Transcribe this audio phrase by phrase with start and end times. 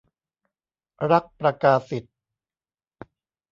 [1.11, 2.03] รักประกาศิต